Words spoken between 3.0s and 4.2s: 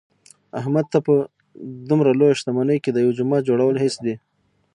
یوه جومات جوړل هېڅ دي.